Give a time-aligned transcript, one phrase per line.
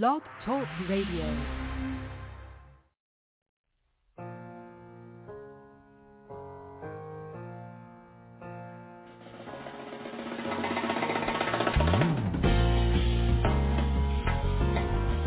[0.00, 1.26] Blog Talk Radio.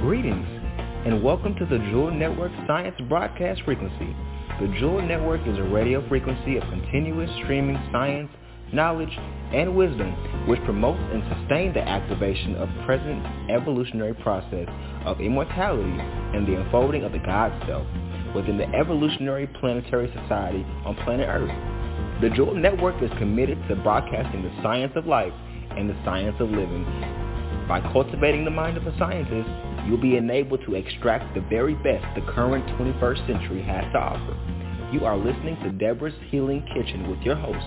[0.01, 0.47] Greetings,
[1.05, 4.15] and welcome to the Jewel Network Science Broadcast Frequency.
[4.59, 8.31] The Jewel Network is a radio frequency of continuous streaming science,
[8.75, 9.17] knowledge,
[9.53, 10.11] and wisdom
[10.47, 14.67] which promotes and sustains the activation of present evolutionary process
[15.05, 15.97] of immortality
[16.35, 17.87] and the unfolding of the God Self
[18.35, 22.21] within the evolutionary planetary society on planet Earth.
[22.21, 25.33] The Jewel Network is committed to broadcasting the science of life
[25.71, 26.85] and the science of living.
[27.67, 29.49] By cultivating the mind of a scientist,
[29.87, 34.54] you'll be enabled to extract the very best the current 21st century has to offer.
[34.93, 37.65] You are listening to Debra's Healing Kitchen with your host,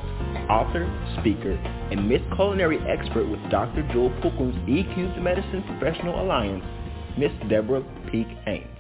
[0.48, 0.86] author,
[1.18, 1.52] speaker,
[1.90, 3.82] and Miss Culinary Expert with Dr.
[3.92, 6.64] Jewel Pookrum's EQ Medicine Professional Alliance,
[7.18, 8.77] Miss Debra Peek Haynes.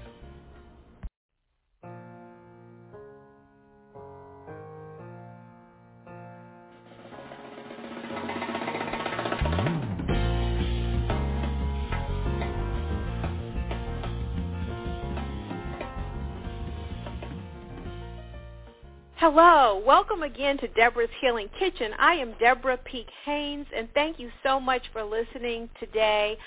[19.30, 21.92] Hello, welcome again to Debra's Healing Kitchen.
[21.98, 26.38] I am Debra Peek Haynes, and thank you so much for listening today.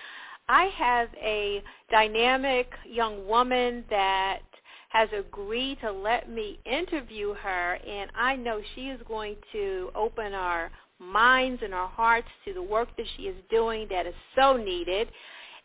[0.49, 4.39] I have a dynamic young woman that
[4.89, 10.33] has agreed to let me interview her, and I know she is going to open
[10.33, 14.57] our minds and our hearts to the work that she is doing that is so
[14.57, 15.07] needed.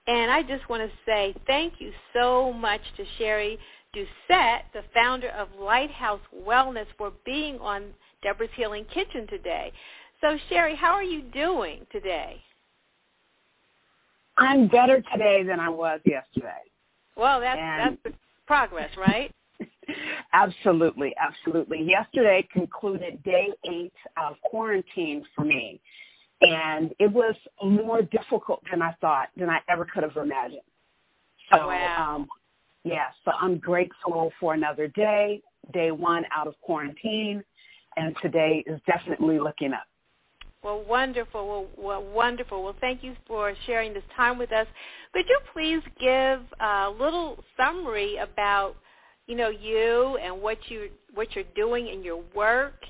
[0.06, 3.58] And I just want to say thank you so much to Sherri
[3.96, 7.84] Doucette, the founder of Lighthouse Wellness, for being on
[8.22, 9.72] Debra's Healing Kitchen today.
[10.20, 12.36] So Sherri, how are you doing today?
[14.38, 16.62] I'm better today than I was yesterday.
[17.16, 18.16] Well, that's And- that's
[18.46, 19.32] progress, right?
[20.32, 21.82] Absolutely, absolutely.
[21.82, 25.80] Yesterday concluded day eight of quarantine for me.
[26.42, 27.34] And it was
[27.64, 30.60] more difficult than I thought, than I ever could have imagined.
[31.50, 32.16] So, Wow.
[32.16, 32.28] um,
[32.86, 35.42] yeah, so I'm grateful for another day,
[35.72, 37.42] day one out of quarantine,
[37.96, 39.86] and today is definitely looking up.
[40.62, 41.48] Well, wonderful.
[41.48, 42.62] Well, well, wonderful.
[42.62, 44.66] Well, thank you for sharing this time with us.
[45.12, 48.76] Could you please give a little summary about,
[49.26, 52.84] you know, you and what you what you're doing in your work,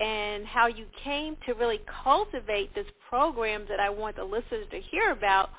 [0.00, 4.80] and how you came to really cultivate this program that I want the listeners to
[4.80, 5.50] hear about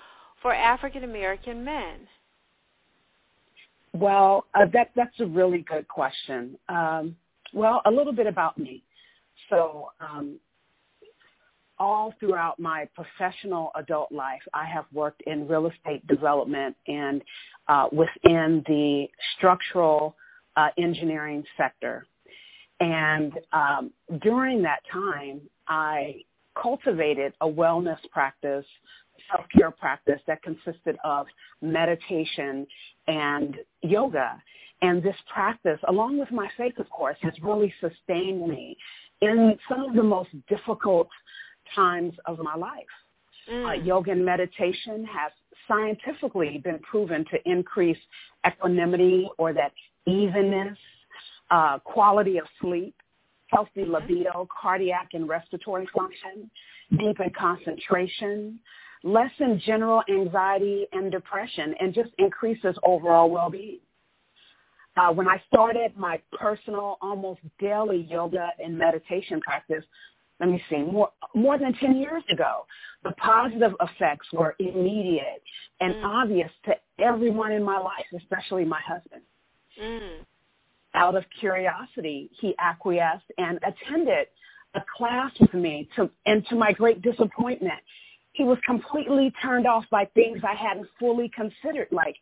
[0.42, 2.08] for African American men.
[3.94, 6.58] Well, uh, that that's a really good question.
[6.68, 7.16] Um,
[7.54, 8.84] well, a little bit about me.
[9.50, 10.40] So, um,
[11.80, 17.22] all throughout my professional adult life, I have worked in real estate development and
[17.68, 19.08] uh, within the
[19.38, 20.16] structural
[20.58, 22.06] uh, engineering sector.
[22.82, 23.92] And um,
[24.22, 26.22] during that time, I
[26.62, 28.66] cultivated a wellness practice,
[29.32, 31.28] self-care practice that consisted of
[31.62, 32.66] meditation
[33.08, 34.42] and yoga.
[34.82, 38.78] And this practice, along with my faith, of course, has really sustained me
[39.22, 41.10] in some of the most difficult
[41.76, 42.94] times of my life.
[43.48, 43.86] Uh, Mm.
[43.86, 45.32] yoga and meditation has
[45.68, 47.98] scientifically been proven to increase
[48.46, 49.74] equanimity or that
[50.06, 50.78] evenness,
[51.50, 52.96] uh, quality of sleep,
[53.48, 56.50] healthy libido, cardiac and respiratory function,
[56.98, 58.60] deepen concentration,
[59.04, 63.80] lessen general anxiety and depression, and just increases overall well-being.
[64.98, 69.84] Uh, when I started my personal, almost daily yoga and meditation practice,
[70.40, 72.66] let me see, more, more than 10 years ago,
[73.04, 75.44] the positive effects were immediate
[75.80, 76.04] and Mm.
[76.04, 79.22] obvious to everyone in my life, especially my husband.
[79.82, 80.26] Mm.
[80.94, 84.28] Out of curiosity, he acquiesced and attended
[84.74, 85.88] a class with me.
[85.96, 87.82] To, and to my great disappointment,
[88.40, 92.16] he was completely turned off by things I hadn't fully considered, like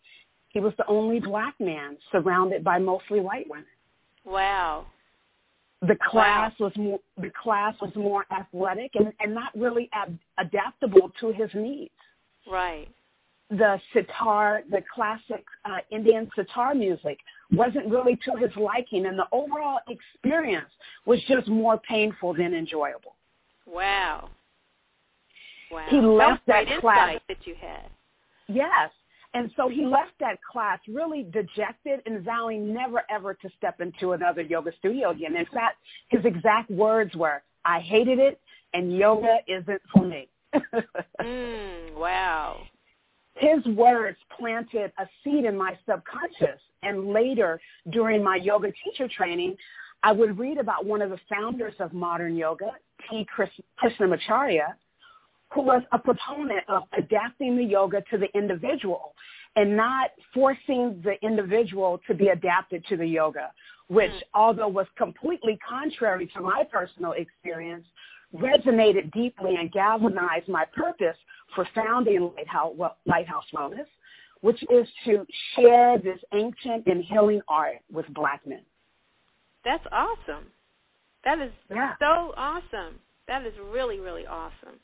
[0.50, 3.66] he was the only black man surrounded by mostly white women.
[4.26, 4.88] Wow.
[5.82, 11.12] the class was more the class was more athletic and, and not really ab- adaptable
[11.20, 11.92] to his needs.
[12.50, 12.88] Right.
[13.50, 17.20] The sitar, the classic uh, Indian sitar music,
[17.52, 20.72] wasn't really to his liking, and the overall experience
[21.06, 23.16] was just more painful than enjoyable.
[23.68, 24.30] Wow.
[25.72, 25.86] Wow.
[25.90, 27.20] He left that class.
[27.28, 27.90] that you had.
[28.48, 28.92] Yes,
[29.34, 34.14] And so he left that class really dejected and vowing never ever to step into
[34.14, 35.36] another yoga studio again.
[35.36, 35.78] In fact,
[36.10, 38.40] his exact words were, I hated it
[38.74, 40.28] and yoga isn't for me.
[41.22, 42.62] Mm, wow.
[43.36, 46.60] his words planted a seed in my subconscious.
[46.84, 47.60] And later,
[47.90, 49.58] during my yoga teacher training,
[50.04, 52.72] I would read about one of the founders of modern yoga,
[53.10, 53.28] T.
[53.82, 54.74] Krishnamacharya,
[55.50, 59.14] who was a proponent of adapting the yoga to the individual
[59.56, 63.52] and not forcing the individual to be adapted to the yoga,
[63.88, 64.22] which, mm.
[64.34, 67.86] although was completely contrary to my personal experience,
[68.36, 71.18] resonated deeply and galvanized my purpose
[71.56, 73.88] for founding Lighthouse, Lighthouse Wellness,
[74.42, 78.62] which is to share this ancient and healing art with black men.
[79.64, 80.46] That's awesome.
[81.24, 81.94] That is yeah.
[82.00, 83.00] so awesome.
[83.28, 84.80] That is really, really awesome.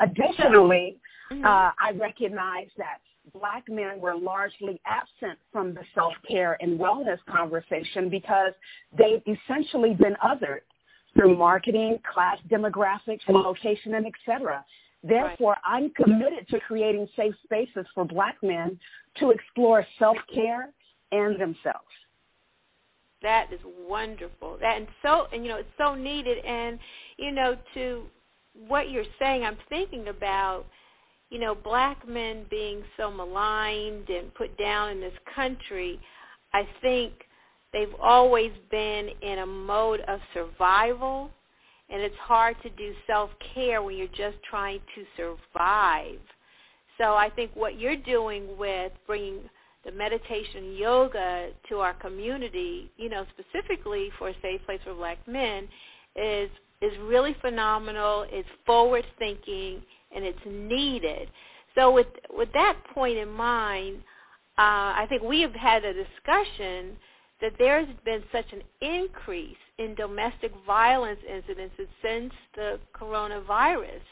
[0.00, 0.96] Additionally,
[1.30, 1.44] mm-hmm.
[1.44, 2.98] uh, I recognize that
[3.38, 8.52] black men were largely absent from the self-care and wellness conversation because
[8.96, 10.62] they've essentially been othered
[11.14, 14.64] through marketing, class demographics, and location, and et cetera.
[15.02, 15.82] Therefore, right.
[15.82, 18.78] I'm committed to creating safe spaces for black men
[19.18, 20.70] to explore self-care
[21.12, 21.88] and themselves.
[23.22, 24.56] That is wonderful.
[24.60, 26.78] That and so and you know it's so needed and
[27.18, 28.04] you know to
[28.68, 30.66] what you're saying I'm thinking about
[31.30, 36.00] you know black men being so maligned and put down in this country.
[36.52, 37.12] I think
[37.72, 41.30] they've always been in a mode of survival
[41.90, 46.20] and it's hard to do self-care when you're just trying to survive.
[46.98, 49.40] So I think what you're doing with bringing
[49.84, 55.18] the meditation yoga to our community, you know, specifically for a safe place for black
[55.26, 55.66] men,
[56.14, 58.26] is is really phenomenal.
[58.30, 59.82] It's forward thinking
[60.14, 61.28] and it's needed.
[61.74, 63.98] So with with that point in mind,
[64.58, 66.96] uh, I think we have had a discussion
[67.40, 74.02] that there's been such an increase in domestic violence incidents since the coronavirus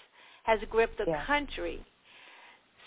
[0.44, 1.26] has gripped the yeah.
[1.26, 1.84] country.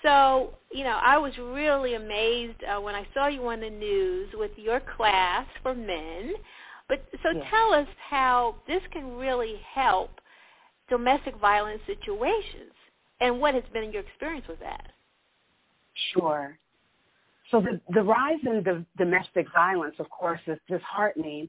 [0.01, 4.29] So, you know, I was really amazed uh, when I saw you on the news
[4.33, 6.33] with your class for men.
[6.91, 7.49] But so yeah.
[7.49, 10.19] tell us how this can really help
[10.89, 12.73] domestic violence situations
[13.21, 14.87] and what has been your experience with that.
[16.13, 16.57] Sure.
[17.49, 21.47] So the, the rise in the domestic violence, of course, is disheartening,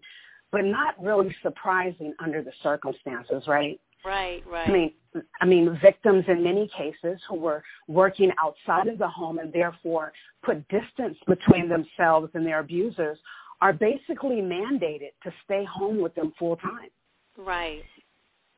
[0.52, 3.80] but not really surprising under the circumstances, right?
[4.04, 4.68] Right, right.
[4.68, 4.92] I mean,
[5.40, 10.12] I mean, victims in many cases who were working outside of the home and therefore
[10.44, 13.18] put distance between themselves and their abusers
[13.62, 16.90] are basically mandated to stay home with them full time.
[17.38, 17.84] Right.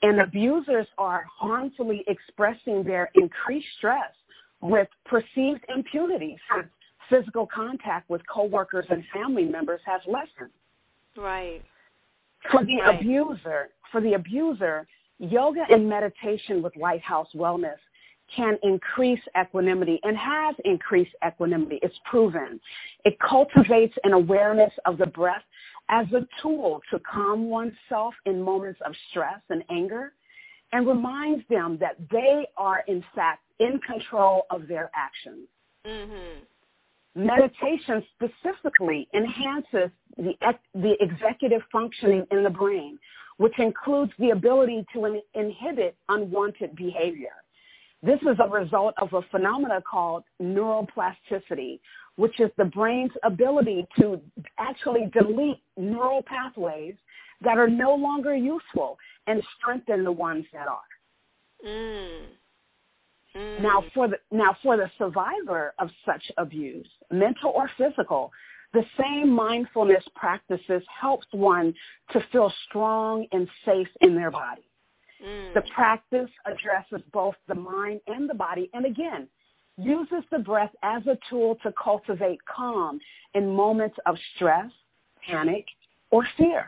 [0.02, 4.12] And abusers are harmfully expressing their increased stress
[4.62, 6.68] with perceived impunity since
[7.10, 10.52] physical contact with coworkers and family members has lessened.
[11.16, 11.62] Right.
[12.50, 12.98] For the right.
[12.98, 14.86] abuser, for the abuser,
[15.18, 17.76] yoga and meditation with Lighthouse Wellness
[18.34, 21.78] can increase equanimity and has increased equanimity.
[21.82, 22.60] It's proven.
[23.04, 25.42] It cultivates an awareness of the breath
[25.88, 30.12] as a tool to calm oneself in moments of stress and anger
[30.72, 35.46] and reminds them that they are in fact in control of their actions.
[35.86, 36.40] Mm-hmm.
[37.16, 40.32] Meditation specifically enhances the,
[40.74, 42.98] the executive functioning in the brain,
[43.36, 47.43] which includes the ability to in, inhibit unwanted behavior.
[48.04, 51.80] This is a result of a phenomena called neuroplasticity,
[52.16, 54.20] which is the brain's ability to
[54.58, 56.94] actually delete neural pathways
[57.40, 61.66] that are no longer useful and strengthen the ones that are.
[61.66, 62.26] Mm.
[63.36, 63.62] Mm.
[63.62, 68.30] Now, for the now for the survivor of such abuse, mental or physical,
[68.74, 71.72] the same mindfulness practices helps one
[72.12, 74.62] to feel strong and safe in their body.
[75.22, 75.54] Mm.
[75.54, 79.28] The practice addresses both the mind and the body, and again,
[79.76, 83.00] uses the breath as a tool to cultivate calm
[83.34, 84.70] in moments of stress,
[85.28, 85.64] panic,
[86.10, 86.66] or fear.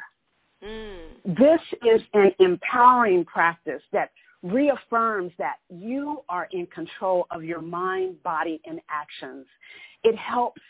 [0.65, 0.99] Mm.
[1.25, 4.11] This is an empowering practice that
[4.43, 9.47] reaffirms that you are in control of your mind, body, and actions.
[10.03, 10.61] It helps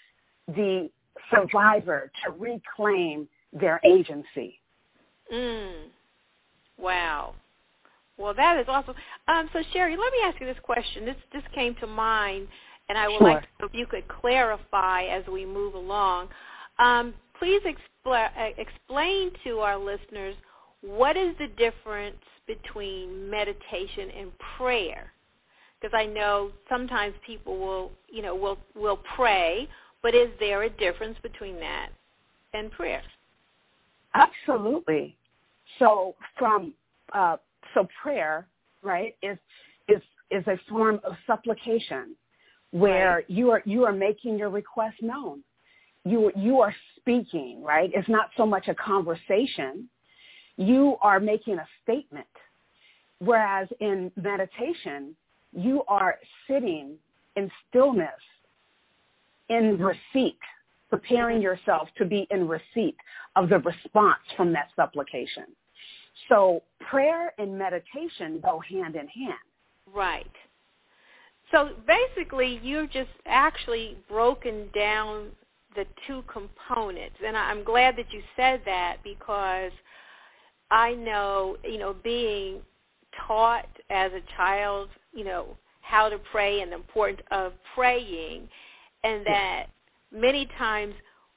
[0.49, 0.90] the
[1.30, 4.61] survivor to reclaim their agency.
[5.33, 5.87] Mm.
[6.78, 7.35] Wow.
[8.19, 8.95] Well, that is awesome.
[9.29, 11.05] Um, so, Sherri, let me ask you this question.
[11.05, 12.49] This this came to mind,
[12.89, 13.27] and I would sure.
[13.27, 16.29] like if you could clarify as we move along.
[16.79, 20.35] Um, please expl- uh, explain to our listeners
[20.81, 25.13] what is the difference between meditation and prayer?
[25.81, 29.69] Because I know sometimes people will, you know, will will pray,
[30.03, 31.91] but is there a difference between that
[32.55, 33.03] and prayer?
[34.15, 35.17] Absolutely.
[35.79, 36.73] So from
[37.13, 37.37] uh,
[37.75, 38.47] so prayer,
[38.83, 39.39] right, is
[39.89, 42.17] is is a form of supplication,
[42.73, 43.31] where Right.
[43.31, 45.43] you are you are making your request known.
[46.05, 47.91] You you are speaking, right?
[47.95, 49.89] It's not so much a conversation.
[50.57, 52.27] You are making a statement.
[53.19, 55.17] Whereas in meditation,
[55.53, 56.97] you are sitting
[57.37, 58.09] in stillness,
[59.49, 60.39] in receipt,
[60.91, 62.97] preparing yourself to be in receipt
[63.37, 65.45] of the response from that supplication.
[66.29, 69.35] So prayer and meditation go hand in hand.
[69.95, 70.31] Right.
[71.53, 75.29] So basically, you've just actually broken down
[75.77, 79.71] the two components, and I'm glad that you said that because
[80.71, 82.61] I know, you know, being
[83.27, 88.49] taught as a child, you know, how to pray and the importance of praying,
[89.05, 89.67] and that
[90.13, 90.95] many times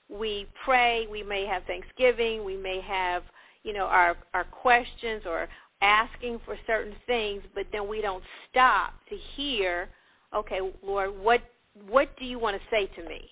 [0.10, 3.24] we pray, we may have Thanksgiving, we may have,
[3.63, 5.48] you know, our our questions or
[5.82, 9.89] asking for certain things, but then we don't stop to hear,
[10.36, 11.42] okay, Lord, what
[11.88, 13.30] what do you want to say to me?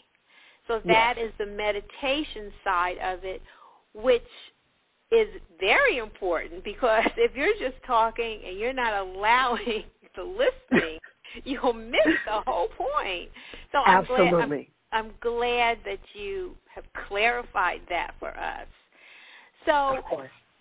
[0.68, 3.42] So that is the meditation side of it,
[3.94, 4.22] which
[5.12, 5.28] is
[5.60, 9.84] very important because if you're just talking and you're not allowing
[10.16, 11.00] the listening,
[11.44, 13.30] you'll miss the whole point.
[13.72, 14.70] So I'm glad, I'm, Absolutely.
[14.92, 18.68] I'm glad that you have clarified that for us.
[19.68, 20.02] So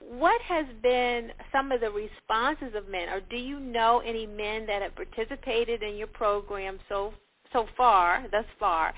[0.01, 4.67] what has been some of the responses of men, or do you know any men
[4.67, 7.15] that have participated in your program so
[7.53, 8.93] so far, thus far,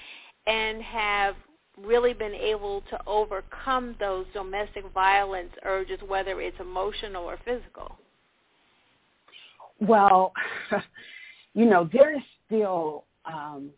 [0.46, 1.36] and have
[1.76, 7.96] really been able to overcome those domestic violence urges, whether it's emotional or physical?
[9.80, 10.32] Well,
[11.54, 13.70] you know, there is still um,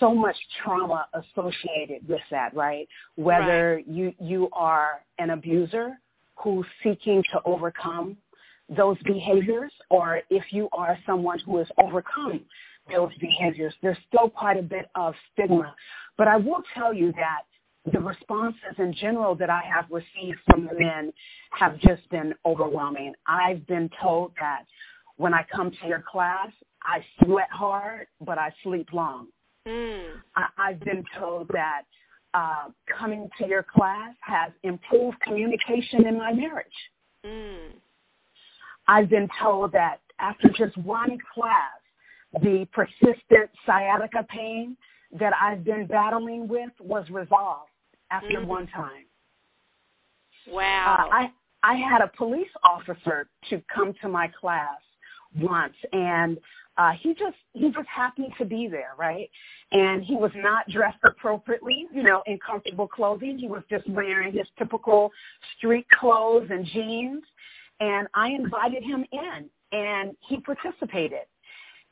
[0.00, 2.88] so much trauma associated with that, right?
[3.16, 5.98] Whether you you are an abuser
[6.36, 8.16] who's seeking to overcome
[8.68, 12.40] those behaviors, or if you are someone who has overcome
[12.92, 15.74] those behaviors, there's still quite a bit of stigma.
[16.16, 17.42] But I will tell you that
[17.92, 21.12] the responses in general that I have received from the men
[21.50, 23.12] have just been overwhelming.
[23.26, 24.64] I've been told that
[25.16, 26.48] when I come to your class,
[26.82, 29.28] I sweat hard, but I sleep long.
[29.66, 30.04] Mm.
[30.36, 31.82] I, I've been told that
[32.34, 32.66] uh,
[32.98, 36.66] coming to your class has improved communication in my marriage.
[37.24, 37.72] Mm.
[38.86, 41.80] I've been told that after just one class,
[42.42, 44.76] the persistent sciatica pain
[45.18, 47.70] that I've been battling with was resolved
[48.10, 48.46] after Mhm.
[48.46, 49.06] one time.
[50.46, 50.96] Wow.
[50.98, 54.78] Uh, I I had a police officer to come to my class
[55.40, 56.38] once, and
[56.76, 59.30] uh, he just he just happened to be there, right?
[59.72, 63.38] And he was not dressed appropriately, you know, in comfortable clothing.
[63.38, 65.10] He was just wearing his typical
[65.56, 67.22] street clothes and jeans.
[67.80, 71.26] And I invited him in, and he participated.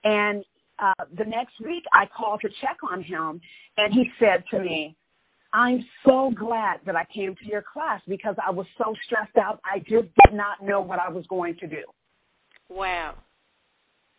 [0.05, 0.45] And
[0.79, 3.41] uh, the next week, I called to check on him,
[3.77, 4.97] and he said to me,
[5.53, 9.61] I'm so glad that I came to your class because I was so stressed out.
[9.65, 11.83] I just did not know what I was going to do.
[12.69, 13.15] wow.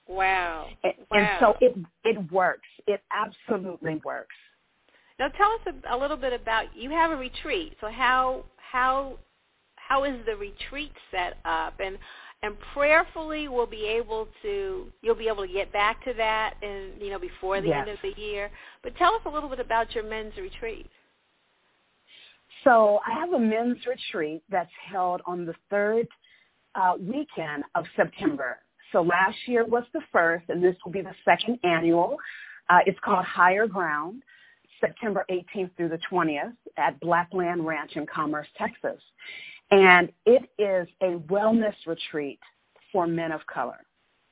[0.08, 0.68] Wow.
[0.84, 1.18] And, wow.
[1.18, 2.68] and so it it works.
[2.88, 4.36] It absolutely works.
[5.20, 7.78] Now tell us a, a little bit about you have a retreat.
[7.82, 9.18] So how how
[9.76, 11.98] how is the retreat set up and
[12.42, 17.02] and prayerfully we'll be able to you'll be able to get back to that and
[17.02, 18.52] you know before the end of the year.
[18.84, 20.90] But tell us a little bit about your men's retreat.
[22.64, 26.08] So I have a men's retreat that's held on the third
[26.76, 28.60] uh, weekend of September.
[28.94, 32.18] So last year was the first, and this will be the second annual.
[32.70, 34.24] Uh, it's called Higher Ground,
[34.82, 39.02] September 18th through the 20th at Blackland Ranch in Commerce, Texas.
[39.72, 42.40] And it is a wellness retreat
[42.94, 43.80] for men of color.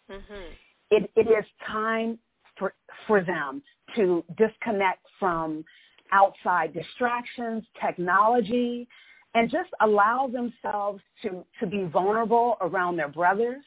[0.09, 0.55] Mhm.
[0.91, 2.19] it, it is time
[2.57, 2.73] for
[3.07, 3.63] for them
[3.95, 5.65] to disconnect from
[6.11, 8.87] outside distractions, technology,
[9.35, 13.63] and just allow themselves to to be vulnerable around their brothers,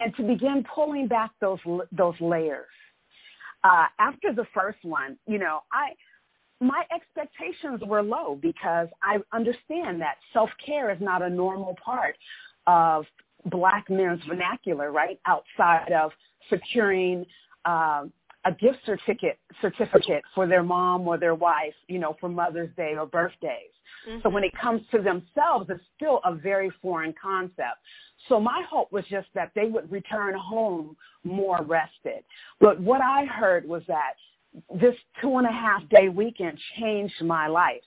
[0.00, 1.58] and to begin pulling back those
[1.92, 2.66] those layers.
[3.64, 5.94] Uh, after the first one, you know, I
[6.60, 12.16] my expectations were low because I understand that self care is not a normal part
[12.66, 13.04] of
[13.46, 15.20] black men's vernacular, right?
[15.26, 16.10] Outside of
[16.50, 17.26] securing
[17.64, 18.04] uh,
[18.46, 22.94] a gift certificate certificate for their mom or their wife, you know, for Mother's Day
[22.98, 23.72] or birthdays.
[24.22, 24.56] So when mm-hmm.
[24.56, 27.78] it comes to themselves, it's still a very foreign concept.
[28.28, 32.22] So my hope was just that they would return home more rested.
[32.60, 34.12] But what I heard was that
[34.80, 37.82] this two and a half day weekend changed my life.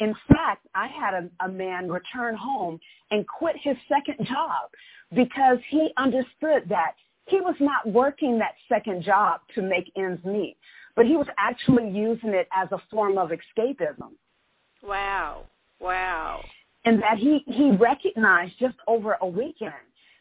[0.00, 4.70] In fact, I had a, a man return home and quit his second job
[5.14, 6.92] because he understood that
[7.28, 10.56] he was not working that second job to make ends meet,
[10.96, 14.12] but he was actually using it as a form of escapism.
[14.82, 15.44] Wow.
[15.80, 16.42] Wow.
[16.84, 19.72] And that he, he recognized just over a weekend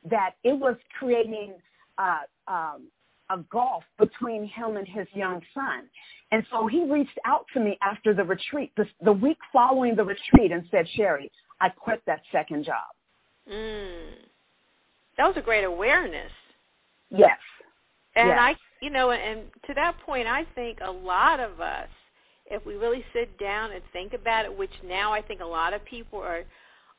[0.09, 1.53] that it was creating
[1.97, 2.87] uh, um,
[3.29, 5.83] a gulf between him and his young son.
[6.31, 10.03] And so he reached out to me after the retreat, the, the week following the
[10.03, 12.85] retreat, and said, Sherri, I quit that second job.
[13.51, 14.15] Mm.
[15.17, 16.31] That was a great awareness.
[17.09, 17.37] Yes.
[18.15, 18.39] And yes.
[18.39, 21.89] I, you know, and to that point, I think a lot of us,
[22.49, 25.73] if we really sit down and think about it, which now I think a lot
[25.73, 26.43] of people are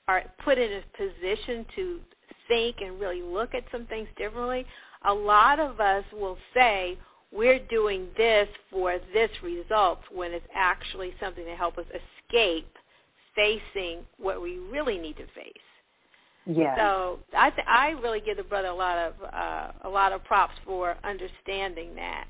[0.06, 2.00] are put in a position to
[2.48, 4.64] think and really look at some things differently,
[5.06, 6.98] a lot of us will say
[7.30, 12.68] we're doing this for this result when it's actually something to help us escape
[13.36, 15.52] facing what we really need to face.
[16.48, 16.78] Yes.
[16.78, 20.24] So I th- I really give the brother a lot of uh, a lot of
[20.24, 22.26] props for understanding that,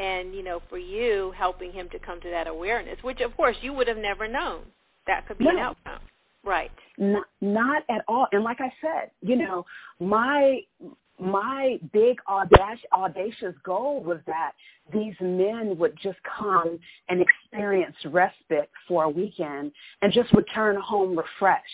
[0.00, 3.56] and you know for you helping him to come to that awareness, which of course
[3.62, 4.62] you would have never known
[5.06, 5.50] that could be no.
[5.50, 6.00] an outcome.
[6.44, 6.72] Right.
[6.98, 8.26] Not, not at all.
[8.32, 9.64] And like I said, you know,
[10.00, 10.60] my
[11.20, 14.52] my big audacious, audacious goal was that
[14.92, 21.16] these men would just come and experience respite for a weekend and just return home
[21.16, 21.64] refreshed.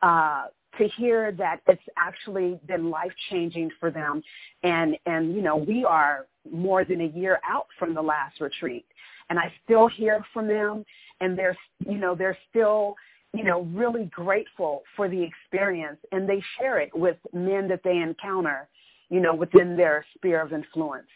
[0.00, 0.44] Uh,
[0.78, 4.22] to hear that it's actually been life changing for them.
[4.62, 8.86] And and you know we are more than a year out from the last retreat.
[9.30, 10.84] And i still hear from them
[11.20, 12.96] and they're you know they're still
[13.32, 17.98] you know really grateful for the experience and they share it with men that they
[17.98, 18.68] encounter
[19.08, 21.08] you know within their sphere of influence.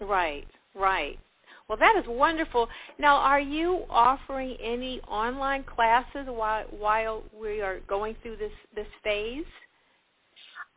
[0.00, 1.18] Right right
[1.68, 2.66] well, that is wonderful.
[2.98, 8.86] Now, are you offering any online classes while while we are going through this this
[9.04, 9.44] phase?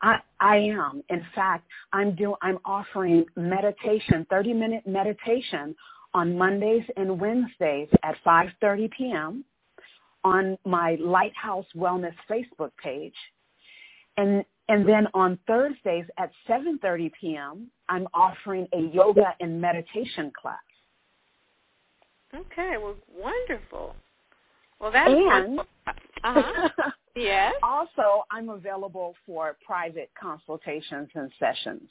[0.01, 1.01] I, I am.
[1.09, 5.75] In fact, I'm do I'm offering meditation, 30 minute meditation
[6.13, 9.45] on Mondays and Wednesdays at 5:30 p.m.
[10.25, 13.15] on my Lighthouse Wellness Facebook page.
[14.17, 20.59] And and then on Thursdays at 7:30 p.m., I'm offering a yoga and meditation class.
[22.33, 23.95] Okay, well, wonderful.
[24.79, 25.59] Well, that's and
[26.23, 26.69] uh-huh.
[27.15, 27.53] yes.
[27.61, 31.89] Also, I'm available for private consultations and sessions.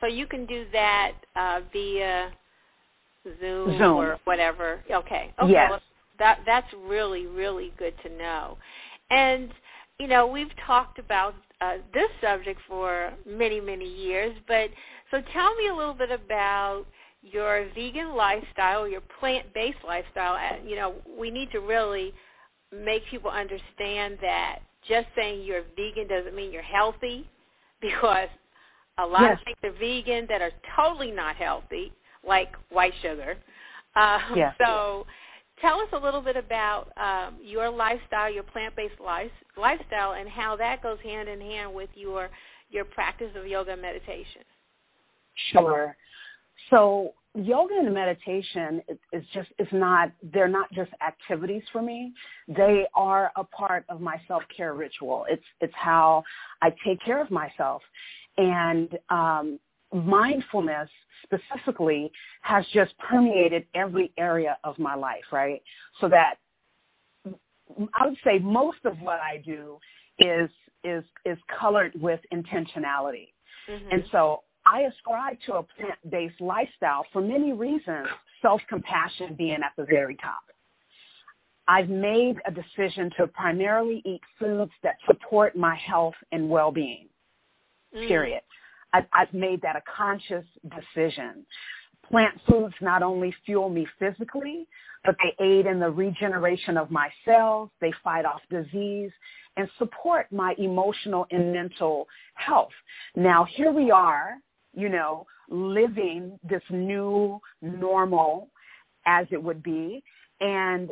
[0.00, 2.30] So you can do that uh, via
[3.40, 4.80] Zoom, Zoom, or whatever.
[4.90, 5.32] Okay.
[5.42, 5.52] Okay.
[5.52, 5.70] Yes.
[5.70, 5.80] Well,
[6.18, 8.58] that that's really really good to know.
[9.10, 9.50] And
[9.98, 14.70] you know, we've talked about uh, this subject for many many years, but
[15.10, 16.84] so tell me a little bit about
[17.22, 22.12] your vegan lifestyle, your plant-based lifestyle, you know, we need to really
[22.72, 27.28] make people understand that just saying you're vegan doesn't mean you're healthy
[27.80, 28.28] because
[28.98, 29.38] a lot yes.
[29.38, 31.92] of things are vegan that are totally not healthy,
[32.26, 33.36] like white sugar.
[33.94, 34.54] Um, yes.
[34.64, 35.06] So
[35.60, 40.56] tell us a little bit about um, your lifestyle, your plant-based life, lifestyle, and how
[40.56, 42.28] that goes hand in hand with your
[42.70, 44.42] your practice of yoga and meditation.
[45.52, 45.96] Sure.
[46.70, 52.12] So yoga and meditation is just is not they're not just activities for me.
[52.48, 55.26] They are a part of my self care ritual.
[55.28, 56.24] It's it's how
[56.62, 57.82] I take care of myself,
[58.36, 59.60] and um,
[59.92, 60.88] mindfulness
[61.24, 62.10] specifically
[62.42, 65.24] has just permeated every area of my life.
[65.32, 65.62] Right,
[66.00, 66.34] so that
[67.94, 69.78] I would say most of what I do
[70.18, 70.50] is
[70.84, 73.28] is is colored with intentionality,
[73.68, 73.92] mm-hmm.
[73.92, 78.08] and so I ascribe to a plant-based lifestyle for many reasons,
[78.42, 80.42] self-compassion being at the very top.
[81.66, 87.08] I've made a decision to primarily eat foods that support my health and well-being,
[87.94, 88.08] mm.
[88.08, 88.40] period.
[88.92, 91.44] I've, I've made that a conscious decision.
[92.10, 94.66] Plant foods not only fuel me physically,
[95.04, 99.10] but they aid in the regeneration of my cells, they fight off disease,
[99.56, 102.72] and support my emotional and mental health.
[103.14, 104.38] Now, here we are
[104.74, 108.48] you know, living this new normal
[109.06, 110.02] as it would be.
[110.40, 110.90] And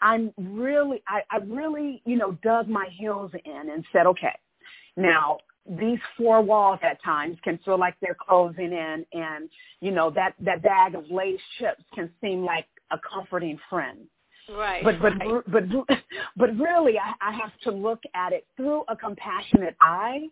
[0.00, 4.38] I'm really, I, I really, you know, dug my heels in and said, okay,
[4.96, 9.48] now these four walls at times can feel like they're closing in and,
[9.80, 14.06] you know, that, that bag of Lay's chips can seem like a comforting friend.
[14.48, 14.84] Right.
[14.84, 15.42] But but right.
[15.48, 15.64] but
[16.36, 20.28] but really, I, I have to look at it through a compassionate eye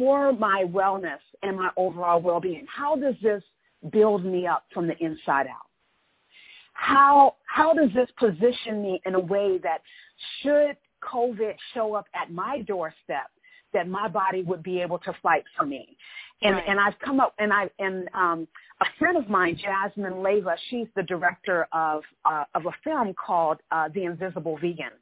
[0.00, 2.66] for my wellness and my overall well-being?
[2.74, 3.42] How does this
[3.92, 5.68] build me up from the inside out?
[6.72, 9.82] How how does this position me in a way that
[10.40, 13.28] should COVID show up at my doorstep
[13.74, 15.96] that my body would be able to fight for me.
[16.42, 16.64] And Right.
[16.68, 18.48] and I've come up and I and um
[18.80, 23.58] a friend of mine, Jasmine Leyva, she's the director of uh, of a film called
[23.70, 24.92] uh, The Invisible Vegan.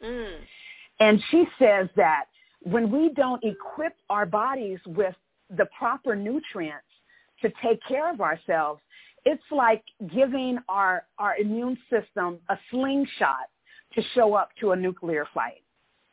[0.00, 0.36] Mm.
[1.00, 2.26] And she says that
[2.64, 5.14] when we don't equip our bodies with
[5.56, 6.86] the proper nutrients
[7.42, 8.80] to take care of ourselves,
[9.24, 9.82] it's like
[10.14, 13.48] giving our, our immune system a slingshot
[13.94, 15.62] to show up to a nuclear fight.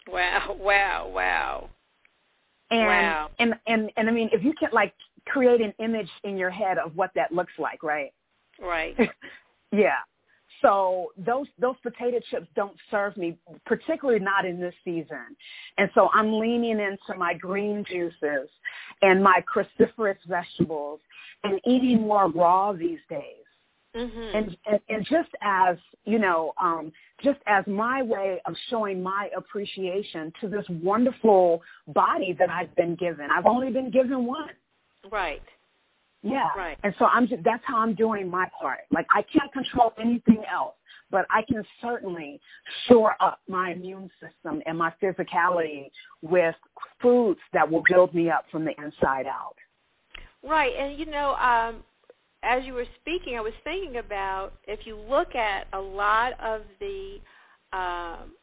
[0.07, 1.69] Wow, wow, wow.
[2.69, 3.29] And, Wow.
[3.39, 4.93] and, and, and I mean, if you can like
[5.25, 8.13] create an image in your head of what that looks like, right?
[8.61, 8.95] Right.
[9.73, 9.99] Yeah.
[10.62, 15.36] So those those potato chips don't serve me, particularly not in this season.
[15.78, 18.50] And so I'm leaning into my green juices
[19.02, 21.00] and my cruciferous vegetables
[21.43, 23.45] and eating more raw these days.
[23.95, 24.36] Mhm.
[24.36, 26.93] And, and and just as you know, um,
[27.24, 32.95] just as my way of showing my appreciation to this wonderful body that I've been
[32.95, 33.30] given.
[33.30, 34.52] I've only been given one.
[35.10, 35.41] right.
[36.23, 36.49] Yeah.
[36.55, 36.77] Right.
[36.84, 38.81] And so I'm just that's how I'm doing my part.
[38.91, 40.75] Like I can't control anything else,
[41.10, 42.39] but I can certainly
[42.88, 45.89] shore up my immune system and my physicality
[46.21, 46.55] with
[47.01, 49.55] foods that will build me up from the inside out.
[50.43, 50.73] Right.
[50.77, 51.84] And you know, um
[52.43, 56.62] as you were speaking, I was thinking about if you look at a lot of
[56.79, 57.19] the
[57.73, 58.34] um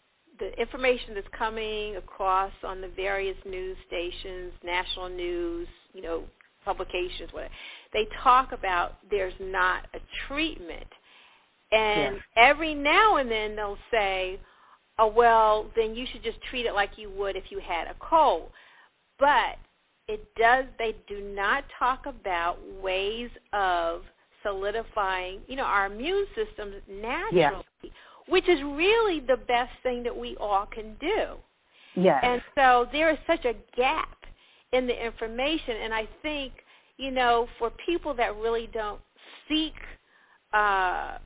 [0.41, 6.23] the information that's coming across on the various news stations, national news, you know,
[6.69, 7.55] publications, whatever,
[7.95, 10.87] they talk about there's not a treatment.
[11.73, 14.39] And every now and then they'll say,
[14.99, 17.95] oh, well, then you should just treat it like you would if you had a
[18.01, 18.51] cold.
[19.19, 19.57] But
[20.09, 24.03] it does, they do not talk about ways of
[24.43, 27.65] solidifying, you know, our immune systems naturally,
[28.29, 31.37] which is really the best thing that we all can do.
[31.97, 32.21] Yes.
[32.23, 34.18] And so there is such a gap
[34.73, 36.53] in the information, and I think
[36.97, 39.01] you know for people that really don't
[39.49, 39.75] seek
[40.53, 41.19] uh,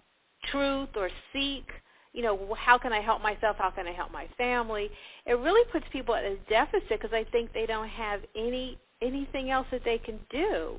[0.51, 1.65] truth or seek
[2.13, 4.91] you know how can I help myself, how can I help my family,
[5.27, 9.51] it really puts people at a deficit because I think they don't have any anything
[9.51, 10.77] else that they can do.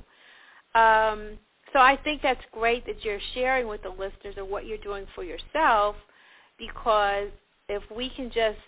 [0.79, 1.37] Um,
[1.73, 5.05] so I think that's great that you're sharing with the listeners of what you're doing
[5.15, 5.95] for yourself
[6.57, 7.29] because
[7.67, 8.59] if we can just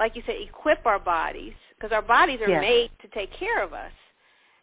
[0.00, 2.62] like you said, equip our bodies because our bodies are Yes.
[2.62, 3.90] made to take care of us.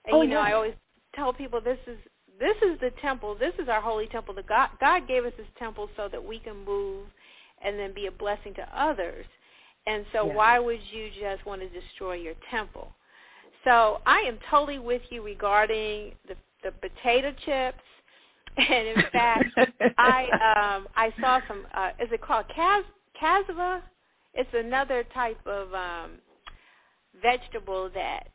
[0.05, 0.45] And Oh, you know, yes.
[0.47, 0.73] I always
[1.13, 1.97] tell people this is
[2.39, 3.35] this is the temple.
[3.37, 4.33] This is our holy temple.
[4.33, 7.07] The God God gave us this temple so that we can move
[7.61, 9.25] and then be a blessing to others.
[9.85, 10.35] And so Yes.
[10.37, 12.93] why would you just want to destroy your temple?
[13.65, 17.83] So I am totally with you regarding the the potato chips.
[18.57, 19.51] And in fact,
[19.97, 22.83] I um I saw some uh is it called cas
[23.19, 23.83] cassava?
[24.33, 26.11] It's another type of um
[27.21, 28.29] vegetable that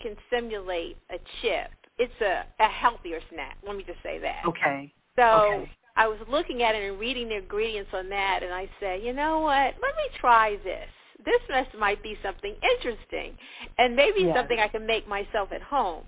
[0.00, 1.70] can simulate a chip.
[1.98, 3.58] It's a, a healthier snack.
[3.66, 4.42] Let me just say that.
[4.46, 4.92] okay.
[5.16, 5.72] So Okay.
[5.96, 9.12] I was looking at it and reading the ingredients on that, and I said, you
[9.12, 9.74] know what?
[9.82, 10.88] Let me try this.
[11.24, 13.36] This must might be something interesting,
[13.78, 14.36] and maybe Yes.
[14.36, 16.04] something I can make myself at home.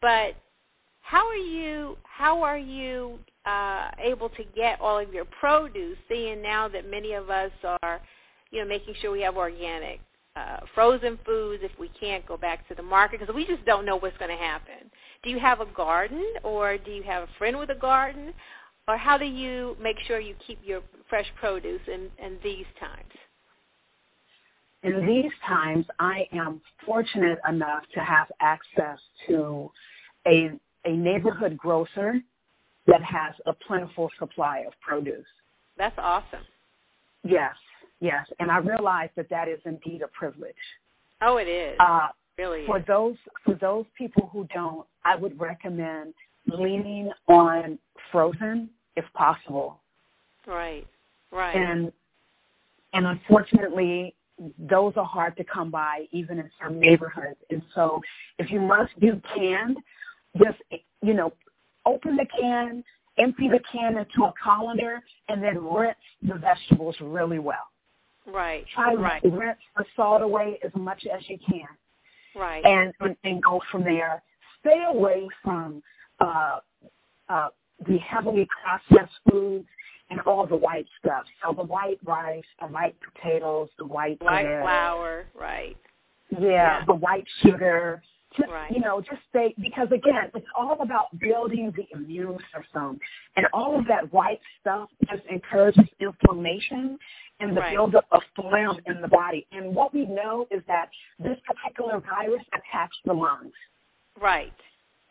[0.00, 0.36] But
[1.00, 1.98] how are you?
[2.04, 5.98] How are you uh, able to get all of your produce?
[6.08, 7.50] Seeing now that many of us
[7.82, 8.00] are,
[8.52, 10.00] you know, making sure we have organic
[10.36, 13.84] uh, frozen foods if we can't go back to the market because we just don't
[13.84, 14.90] know what's going to happen.
[15.22, 18.32] Do you have a garden or do you have a friend with a garden?
[18.88, 23.12] Or how do you make sure you keep your fresh produce in, in these times?
[24.82, 29.70] In these times, I am fortunate enough to have access to
[30.26, 32.14] a a neighborhood grocer
[32.86, 35.26] that has a plentiful supply of produce.
[35.78, 36.44] That's awesome.
[37.24, 37.54] Yes,
[38.02, 40.54] yes, and I realize that that is indeed a privilege.
[41.22, 41.76] Oh, it is.
[41.78, 42.84] Uh, really for is.
[42.86, 46.14] those for those people who don't, I would recommend
[46.46, 47.78] leaning on
[48.10, 49.80] frozen if possible.
[50.46, 50.86] Right.
[51.30, 51.56] Right.
[51.56, 51.92] And
[52.92, 54.14] and unfortunately,
[54.58, 57.38] those are hard to come by even in some neighborhoods.
[57.50, 58.00] And so,
[58.38, 59.78] if you must do canned,
[60.36, 60.58] just
[61.02, 61.32] you know,
[61.86, 62.84] open the can,
[63.18, 67.71] empty the can into a colander, and then rinse the vegetables really well.
[68.26, 68.64] Right.
[68.74, 69.22] Try to Right.
[69.24, 71.66] rinse the salt away as much as you can.
[72.34, 72.64] Right.
[72.64, 74.22] and and, and go from there.
[74.60, 75.82] Stay away from
[76.20, 76.60] uh,
[77.28, 77.48] uh,
[77.86, 79.66] the heavily processed foods
[80.10, 81.24] and all the white stuff.
[81.44, 85.26] So the white rice, the white potatoes, the white White bread, flour.
[85.34, 85.76] Right.
[86.30, 86.84] yeah, Yeah.
[86.86, 88.02] the white sugar.
[88.36, 88.70] Just Right.
[88.70, 92.98] you know, just stay because again, it's all about building the immune system,
[93.36, 96.98] and all of that white stuff just encourages inflammation,
[97.40, 97.74] and the Right.
[97.74, 99.46] buildup of phlegm in the body.
[99.52, 103.54] And what we know is that this particular virus attacks the lungs.
[104.18, 104.52] Right.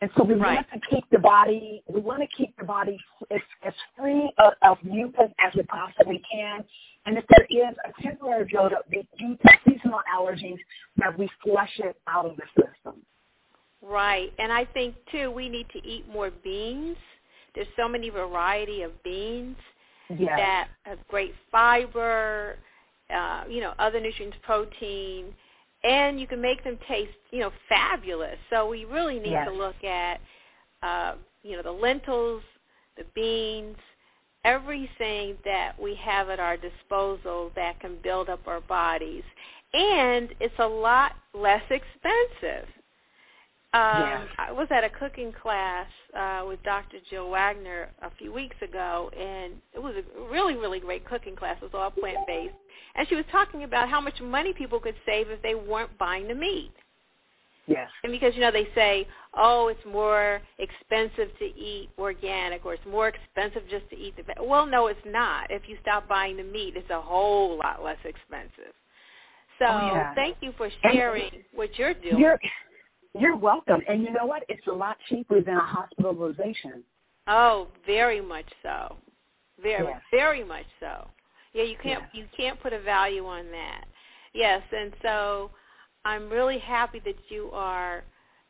[0.00, 0.56] And so we Right.
[0.56, 2.98] want to keep the body, we want to keep the body
[3.30, 6.64] as, as free of, of mucus as we possibly can.
[7.06, 9.04] And if there is a temporary buildup due
[9.36, 10.58] to seasonal allergies,
[10.96, 12.71] that we flush it out of the system.
[13.92, 14.32] Right.
[14.38, 16.96] And I think too we need to eat more beans.
[17.54, 19.56] There's so many variety of beans
[20.08, 20.38] Yes.
[20.38, 22.56] that have great fiber,
[23.14, 25.34] uh, you know, other nutrients, protein,
[25.84, 28.38] and you can make them taste, you know, fabulous.
[28.50, 29.48] So we really need Yes.
[29.48, 30.20] to look at,
[30.82, 32.42] uh, you know, the lentils,
[32.96, 33.76] the beans,
[34.44, 39.24] everything that we have at our disposal that can build up our bodies,
[39.74, 42.68] and it's a lot less expensive.
[43.74, 44.28] Um, Yes.
[44.38, 46.98] I was at a cooking class uh, with Dr.
[47.08, 51.56] Jill Wagner a few weeks ago, and it was a really, really great cooking class.
[51.62, 52.54] It was all plant-based.
[52.96, 56.28] And she was talking about how much money people could save if they weren't buying
[56.28, 56.70] the meat.
[57.66, 57.88] Yes.
[58.02, 62.84] And because, you know, they say, oh, it's more expensive to eat organic or it's
[62.86, 65.50] more expensive just to eat the ve-" Well, no, it's not.
[65.50, 68.74] If you stop buying the meat, it's a whole lot less expensive.
[69.58, 70.14] So Oh, yeah.
[70.14, 72.18] thank you for And- sharing what you're doing.
[72.18, 72.38] You're,
[73.18, 73.80] you're welcome.
[73.88, 74.44] And you know what?
[74.48, 76.82] It's a lot cheaper than a hospitalization.
[77.26, 78.96] Oh, very much so.
[79.62, 80.02] Very, Yes.
[80.10, 81.08] very much so.
[81.52, 82.14] Yeah, you can't Yes.
[82.14, 83.84] you can't put a value on that.
[84.32, 85.50] Yes, and so
[86.04, 88.02] I'm really happy that you are,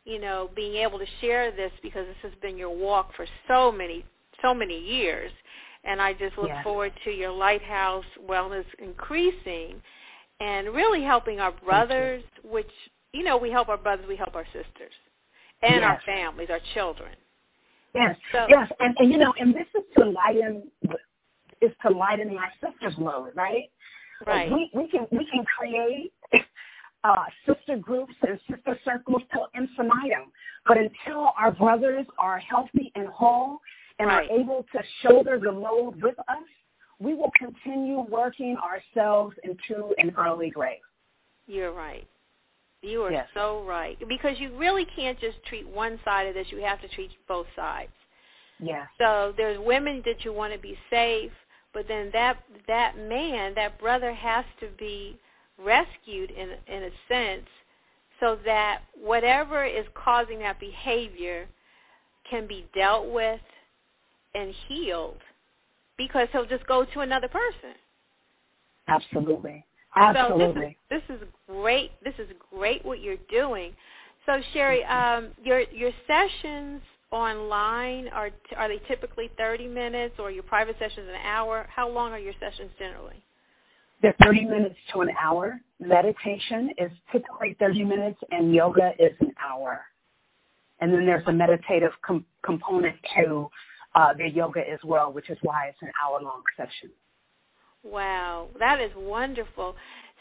[0.04, 3.72] you know, being able to share this because this has been your walk for so
[3.72, 4.04] many
[4.40, 5.32] so many years.
[5.84, 6.62] And I just look Yes.
[6.62, 9.82] forward to your lighthouse wellness increasing
[10.40, 12.70] and really helping our brothers, which
[13.12, 14.92] you know, we help our brothers, we help our sisters.
[15.62, 17.12] And our families, our children.
[17.94, 20.70] Yes, So- yes, and, and you know, and this is to lighten
[21.60, 23.70] is to lighten my sister's load, right?
[24.26, 24.50] Right.
[24.50, 26.12] We we can we can create
[27.04, 30.32] uh, sister groups and sister circles till infinitum,
[30.66, 33.58] but until our brothers are healthy and whole
[33.98, 34.28] and Right.
[34.30, 36.48] are able to shoulder the load with us,
[36.98, 40.80] we will continue working ourselves into an early grave.
[41.46, 42.06] You're right.
[42.82, 43.28] You are Yes.
[43.32, 43.96] so right.
[44.08, 46.50] Because you really can't just treat one side of this.
[46.50, 47.92] You have to treat both sides.
[48.58, 48.86] Yeah.
[48.98, 51.32] So there's women that you want to be safe,
[51.72, 55.18] but then that that man, that brother has to be
[55.58, 57.48] rescued in in a sense
[58.20, 61.48] so that whatever is causing that behavior
[62.28, 63.40] can be dealt with
[64.34, 65.18] and healed
[65.98, 67.74] because he'll just go to another person.
[68.88, 69.64] Absolutely.
[69.94, 70.78] So Absolutely.
[70.88, 71.92] this is, this is great.
[72.02, 73.72] This is great what you're doing.
[74.26, 80.44] So Sherri, um, your your sessions online are are they typically 30 minutes, or your
[80.44, 81.66] private sessions an hour?
[81.74, 83.22] How long are your sessions generally?
[84.00, 85.60] They're 30 minutes to an hour.
[85.78, 89.82] Meditation is typically 30 minutes, and yoga is an hour.
[90.80, 93.48] And then there's a meditative com- component to
[93.94, 96.90] uh, the yoga as well, which is why it's an hour-long session.
[97.84, 99.74] Wow, that is wonderful.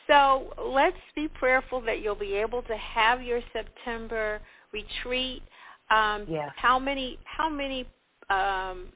[0.08, 4.41] So let's be prayerful that you'll be able to have your September
[4.74, 5.43] retreat.
[5.89, 6.50] Um, Yes.
[6.56, 7.86] How many how many
[8.30, 8.88] um,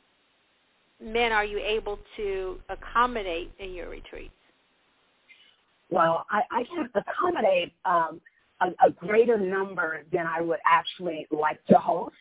[1.02, 4.34] men are you able to accommodate in your retreats?
[5.90, 8.20] Well, I, I can accommodate um,
[8.62, 12.16] a, a greater number than I would actually like to host.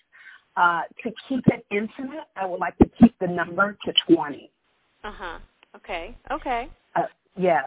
[0.57, 4.51] Uh, to keep it intimate, I would like to keep the number to 20.
[5.03, 5.39] Uh huh.
[5.77, 6.17] Okay.
[6.31, 6.69] Okay.
[6.97, 7.03] Uh,
[7.37, 7.65] yes.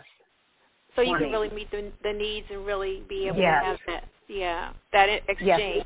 [0.96, 3.62] So you can really meet the the needs and really be able Yes.
[3.62, 5.86] to have that yeah that exchange.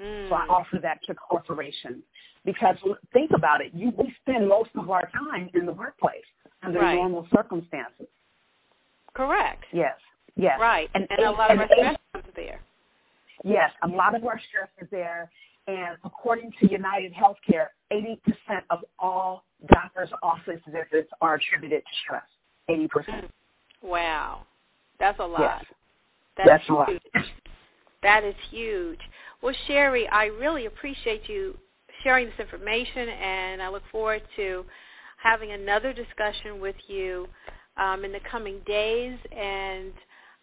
[0.00, 0.28] Mm.
[0.28, 2.02] So I offer that to corporations
[2.44, 2.76] because
[3.12, 6.24] think about it, you, we spend most of our time in the workplace
[6.62, 6.94] under right.
[6.94, 8.06] normal circumstances.
[9.14, 9.64] Correct.
[9.72, 9.94] Yes.
[10.36, 10.58] Yes.
[10.60, 10.90] Right.
[10.94, 12.60] And, and, and a lot of our stress is there.
[13.44, 15.30] Yes, a lot of our stress is there.
[15.66, 18.18] And according to United Healthcare, 80%
[18.70, 22.22] of all doctors' office visits are attributed to stress.
[22.68, 23.28] 80%.
[23.82, 24.42] Wow.
[24.98, 25.40] That's a lot.
[25.40, 25.64] Yes.
[26.36, 26.70] That's, That's huge.
[26.70, 26.88] a lot.
[28.02, 29.00] That is huge.
[29.42, 31.56] Well, Sherri, I really appreciate you
[32.02, 34.64] sharing this information, and I look forward to
[35.22, 37.28] having another discussion with you
[37.76, 39.18] um, in the coming days.
[39.36, 39.92] And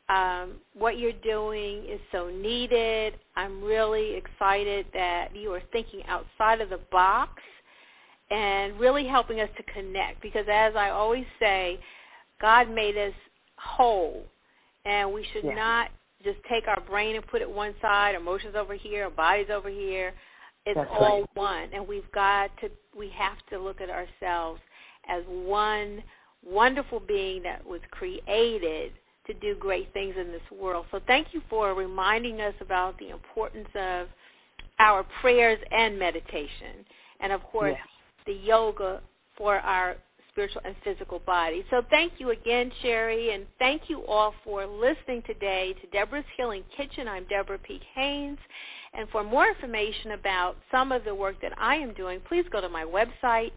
[0.10, 3.16] um, what you're doing is so needed.
[3.36, 7.42] I'm really excited that you are thinking outside of the box
[8.30, 11.80] and really helping us to connect because as I always say,
[12.42, 13.14] God made us
[13.58, 14.24] whole
[14.86, 15.56] and we should yeah.
[15.56, 15.92] not
[16.24, 19.70] just take our brain and put it one side, emotions over here, our bodies over
[19.70, 20.14] here.
[20.66, 21.30] It's That's all right.
[21.36, 24.62] one and we've got to we have to look at ourselves
[25.10, 26.02] as one
[26.46, 28.94] wonderful being that was created
[29.28, 30.86] to do great things in this world.
[30.92, 34.08] So thank you for reminding us about the importance of
[34.80, 36.86] our prayers and meditation.
[37.20, 37.88] And of course, yes.
[38.26, 39.02] the yoga
[39.38, 39.96] for our
[40.34, 41.64] spiritual and physical body.
[41.70, 46.64] So thank you again, Sherri, and thank you all for listening today to Debra's Healing
[46.76, 47.08] Kitchen.
[47.08, 48.40] I'm Debra Peek Haynes.
[48.96, 52.62] And for more information about some of the work that I am doing, please go
[52.62, 53.52] to my website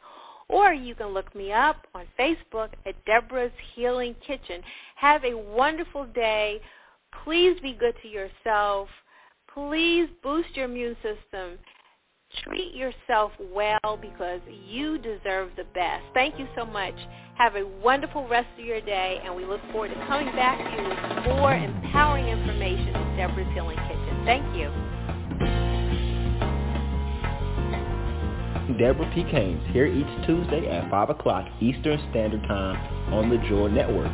[0.49, 4.61] Or you can look me up on Facebook at Debra's Healing Kitchen.
[4.95, 6.61] Have a wonderful day.
[7.23, 8.89] Please be good to yourself.
[9.53, 11.57] Please boost your immune system
[12.43, 16.03] treat yourself well because you deserve the best.
[16.13, 16.95] Thank you so much.
[17.35, 20.81] Have a wonderful rest of your day, and we look forward to coming back to
[20.81, 24.25] you with more empowering information in Debra's Healing Kitchen.
[24.25, 24.71] Thank you.
[28.77, 29.23] Debra P.
[29.23, 34.11] Haynes here each Tuesday at 5 o'clock Eastern Standard Time on the Jewel Network.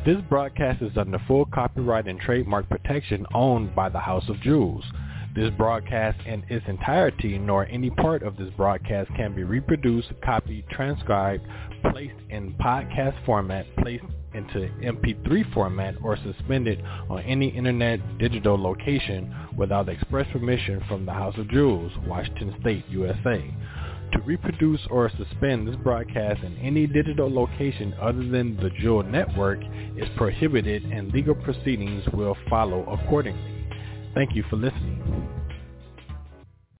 [0.06, 4.84] This broadcast is under full copyright and trademark protection owned by the House of Jewels.
[5.36, 10.66] This broadcast in its entirety nor any part of this broadcast can be reproduced, copied,
[10.70, 11.46] transcribed,
[11.92, 19.34] placed in podcast format, placed into MP3 format, or suspended on any internet digital location
[19.58, 23.54] without express permission from the House of Jewels, Washington State, USA.
[24.14, 29.60] To reproduce or suspend this broadcast in any digital location other than the Jewel Network
[29.98, 33.68] is prohibited and legal proceedings will follow accordingly.
[34.14, 35.35] Thank you for listening.